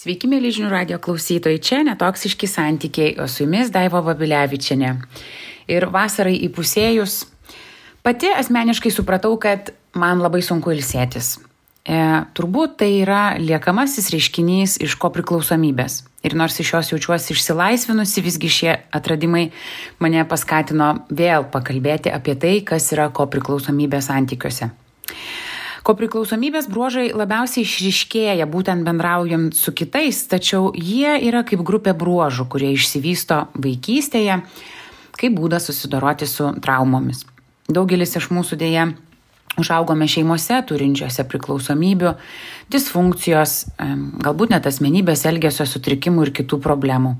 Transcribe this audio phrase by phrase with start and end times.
[0.00, 4.94] Sveiki, mėly žinių radio klausytojai, čia netoksiški santykiai, o su jumis Daiva Vabilevičiane.
[5.68, 7.18] Ir vasarai įpusėjus,
[8.00, 11.34] pati asmeniškai supratau, kad man labai sunku ilsėtis.
[11.84, 12.00] E,
[12.32, 16.00] turbūt tai yra liekamasis reiškinys iš ko priklausomybės.
[16.24, 19.50] Ir nors iš jos jaučiuosi išsilaisvinusi, visgi šie atradimai
[20.00, 24.72] mane paskatino vėl pakalbėti apie tai, kas yra ko priklausomybė santykiuose.
[25.86, 32.74] Kopriklausomybės bruožai labiausiai išriškėja būtent bendraujant su kitais, tačiau jie yra kaip grupė bruožų, kurie
[32.76, 34.42] išsivysto vaikystėje,
[35.20, 37.24] kaip būdas susidoroti su traumomis.
[37.70, 38.90] Daugelis iš mūsų dėja
[39.60, 42.14] užaugome šeimose turinčiose priklausomybių,
[42.72, 43.56] disfunkcijos,
[44.22, 47.16] galbūt net asmenybės elgesio sutrikimų ir kitų problemų.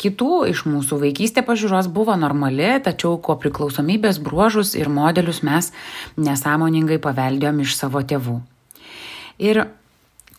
[0.00, 5.72] Kitų iš mūsų vaikystė pažiūros buvo normali, tačiau ko priklausomybės bruožus ir modelius mes
[6.16, 8.38] nesąmoningai paveldėjom iš savo tėvų.
[9.44, 9.66] Ir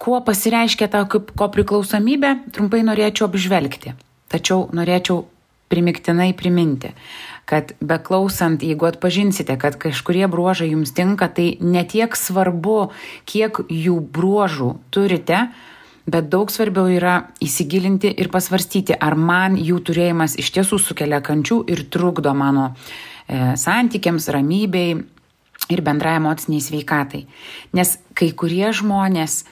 [0.01, 3.93] kuo pasireiškia ta ko priklausomybė, trumpai norėčiau apžvelgti.
[4.33, 5.27] Tačiau norėčiau
[5.71, 6.91] primiktinai priminti,
[7.45, 12.91] kad beklausant, jeigu atpažinsite, kad kažkurie bruožai jums tinka, tai netiek svarbu,
[13.29, 15.45] kiek jų bruožų turite,
[16.05, 21.61] bet daug svarbiau yra įsigilinti ir pasvarstyti, ar man jų turėjimas iš tiesų sukelia kančių
[21.71, 24.95] ir trukdo mano e, santykiams, ramybei
[25.71, 27.25] ir bendrai emociniai sveikatai.
[27.77, 29.43] Nes kai kurie žmonės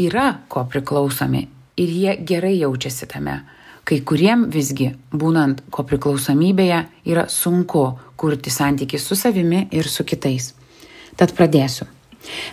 [0.00, 3.42] yra ko priklausomi ir jie gerai jaučiasi tame.
[3.82, 10.52] Kai kuriem visgi, būnant ko priklausomybėje, yra sunku kurti santykių su savimi ir su kitais.
[11.18, 11.88] Tad pradėsiu.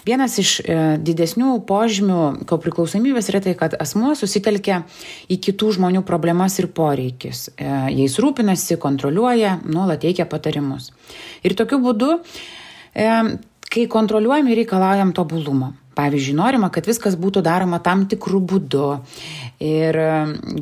[0.08, 4.84] Vienas iš e, didesnių požymių kopriklausomybės yra tai, kad asmuo susitelkia
[5.31, 7.50] į kitų žmonių problemas ir poreikius.
[7.56, 10.92] E, jais rūpinasi, kontroliuoja, nuolat teikia patarimus.
[11.45, 12.16] Ir tokiu būdu,
[12.94, 13.09] e,
[13.70, 15.73] kai kontroliuojam ir reikalaujam tobulumo.
[16.00, 18.86] Pavyzdžiui, norima, kad viskas būtų daroma tam tikrų būdu
[19.59, 19.97] ir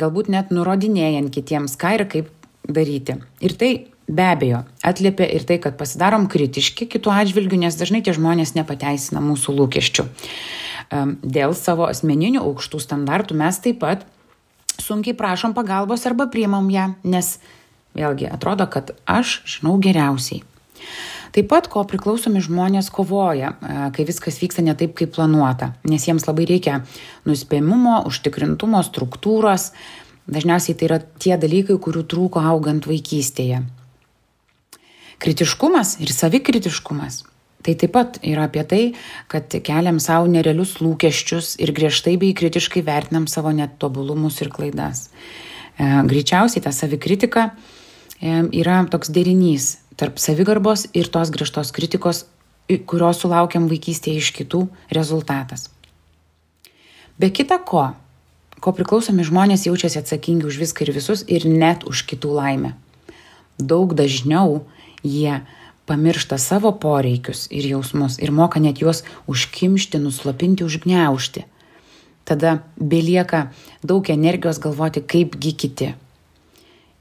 [0.02, 2.32] galbūt net nurodinėjant kitiems, ką ir kaip
[2.66, 3.20] daryti.
[3.46, 3.70] Ir tai
[4.08, 9.24] be abejo atliepia ir tai kad pasidarom kritiški kitų atžvilgiu nes dažnai tie žmonės nepateisina
[9.24, 10.08] mūsų lūkesčių
[11.38, 14.06] dėl savo asmeninių aukštų standartų mes taip pat
[14.80, 17.38] sunkiai prašom pagalbos arba priimam ją nes
[17.98, 20.44] vėlgi atrodo kad aš žinau geriausiai
[21.36, 23.52] Taip pat ko priklausomi žmonės kovoja,
[23.94, 26.80] kai viskas vyksta ne taip, kaip planuota, nes jiems labai reikia
[27.28, 29.68] nuspėjimumo, užtikrintumo, struktūros.
[30.28, 33.62] Dažniausiai tai yra tie dalykai, kurių trūko augant vaikystėje.
[35.24, 37.24] Kritiškumas ir savikritiškumas.
[37.66, 38.84] Tai taip pat yra apie tai,
[39.28, 45.10] kad keliam savo nerealius lūkesčius ir griežtai bei kritiškai vertinam savo netobulumus ir klaidas.
[45.76, 47.50] E, greičiausiai ta savikritika
[48.22, 52.24] e, yra toks derinys tarp savigarbos ir tos griežtos kritikos,
[52.86, 55.68] kurios sulaukiam vaikystėje iš kitų rezultatas.
[57.18, 57.90] Be kita ko,
[58.62, 62.76] ko priklausomi žmonės jaučiasi atsakingi už viską ir visus ir net už kitų laimę.
[63.58, 64.62] Daug dažniau
[65.04, 65.42] jie
[65.88, 71.46] pamiršta savo poreikius ir jausmus ir moka net juos užkimšti, nuslopinti, užgneušti.
[72.28, 73.48] Tada belieka
[73.84, 75.94] daug energijos galvoti, kaipgi kiti.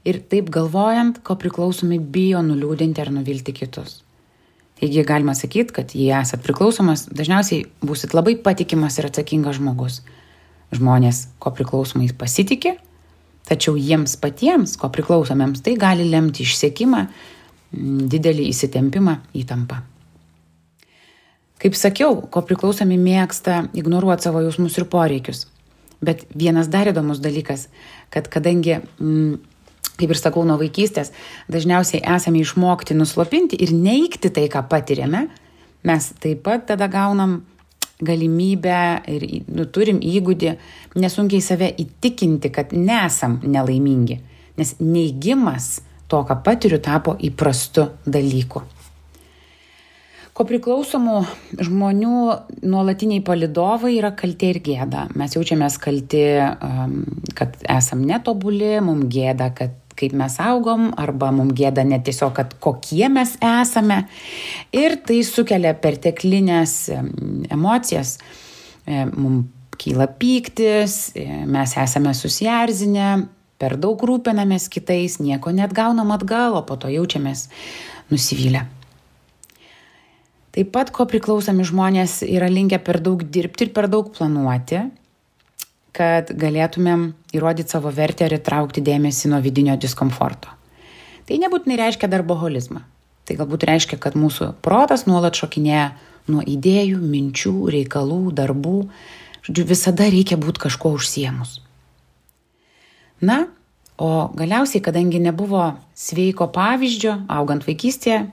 [0.07, 4.03] Ir taip galvojant, ko priklausomi bijo nuliūdinti ar nuvilti kitus.
[4.79, 10.03] Taigi galima sakyti, kad jei esat priklausomas, dažniausiai būsit labai patikimas ir atsakingas žmogus.
[10.71, 12.77] Žmonės, ko priklausomais pasitikė,
[13.49, 17.07] tačiau jiems patiems, ko priklausomiems, tai gali lemti išsiekimą,
[17.73, 19.81] didelį įsitempimą, įtampą.
[21.57, 25.47] Kaip sakiau, ko priklausomi mėgsta ignoruoti savo jausmus ir poreikius.
[26.05, 27.67] Bet vienas dar įdomus dalykas,
[28.13, 29.39] kad kadangi, mm,
[29.97, 31.11] kaip ir sakau, nuo vaikystės
[31.49, 35.27] dažniausiai esame išmokti nuslopinti ir neikti tai, ką patiriame,
[35.83, 37.41] mes taip pat tada gaunam
[38.01, 40.53] galimybę ir nu, turim įgūdį
[41.01, 44.19] nesunkiai save įtikinti, kad nesam nelaimingi.
[44.57, 48.63] Nes neigimas to, ką patiriu, tapo įprastu dalyku.
[50.37, 51.15] Ko priklausomų
[51.65, 52.17] žmonių
[52.69, 55.07] nuolatiniai palidovai yra kaltė ir gėda.
[55.17, 56.99] Mes jaučiamės kalti, um,
[57.33, 62.53] kad esam netobuli, mums gėda, kad kaip mes augom, arba mums gėda net tiesiog, kad
[62.61, 64.03] kokie mes esame.
[64.75, 66.75] Ir tai sukelia perteklinės
[67.49, 68.17] emocijas.
[68.85, 73.09] E, mums kyla pyktis, e, mes esame susierzinę,
[73.61, 77.47] per daug rūpinamės kitais, nieko net gaunam atgal, o po to jaučiamės
[78.11, 78.65] nusivylę.
[80.57, 84.87] Taip pat, ko priklausomi žmonės yra linkę per daug dirbti ir per daug planuoti,
[85.97, 90.53] kad galėtumėm įrodyti savo vertę ir įtraukti dėmesį nuo vidinio diskomforto.
[91.27, 92.81] Tai nebūtinai reiškia darboholizmą.
[93.27, 95.89] Tai galbūt reiškia, kad mūsų protas nuolat šokinėja
[96.31, 98.77] nuo idėjų, minčių, reikalų, darbų.
[99.47, 101.57] Žodžiu, visada reikia būti kažko užsiemus.
[103.21, 103.47] Na,
[103.97, 108.27] o galiausiai, kadangi nebuvo sveiko pavyzdžio, augant vaikystėje,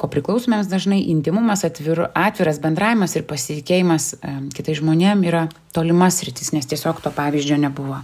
[0.00, 5.44] ko priklausomėms dažnai intimumas, atvir, atviras bendravimas ir pasitikėjimas e, kitai žmonėm yra
[5.76, 8.00] tolimas rytis, nes tiesiog to pavyzdžio nebuvo.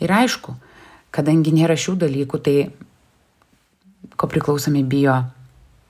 [0.00, 0.56] Ir aišku,
[1.14, 2.56] kadangi nėra šių dalykų, tai
[4.16, 5.20] ko priklausomi bijo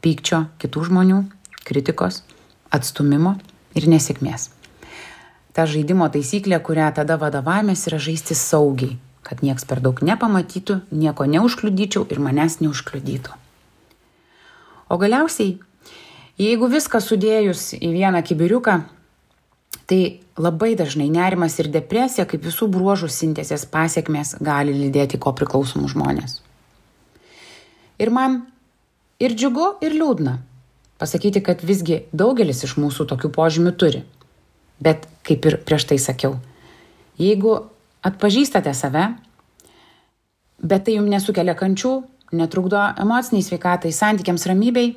[0.03, 1.23] pykčio kitų žmonių,
[1.67, 2.25] kritikos,
[2.75, 3.37] atstumimo
[3.79, 4.51] ir nesėkmės
[5.57, 11.25] ta žaidimo taisyklė, kurią tada vadovavomės, yra žaisti saugiai, kad nieks per daug nepamatytų, nieko
[11.33, 13.33] neužkliudyčiau ir manęs neužkliudytų.
[14.93, 15.57] O galiausiai,
[16.39, 18.77] jeigu viską sudėjus į vieną kibiriuką,
[19.89, 20.01] tai
[20.37, 26.41] labai dažnai nerimas ir depresija kaip visų bruožų sintesės pasiekmes gali lydėti ko priklausomų žmonės.
[28.03, 28.43] Ir man
[29.23, 30.37] ir džiugu, ir liūdna
[31.01, 34.05] pasakyti, kad visgi daugelis iš mūsų tokių požymių turi.
[34.81, 36.37] Bet kaip ir prieš tai sakiau,
[37.19, 37.57] jeigu
[38.07, 39.09] atpažįstate save,
[40.63, 41.95] bet tai jums nesukelia kančių,
[42.37, 44.95] netrukdo emociniai sveikatai, santykiams ramybei,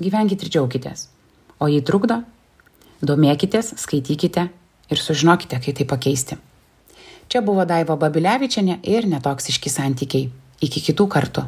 [0.00, 1.08] gyvenkite ir džiaukitės.
[1.60, 2.22] O jei trukdo,
[3.04, 4.48] domėkitės, skaitykite
[4.90, 6.40] ir sužinokite, kaip tai pakeisti.
[7.30, 10.30] Čia buvo Daiva Babilevičiane ir netoksiški santykiai.
[10.60, 11.44] Iki kitų kartų.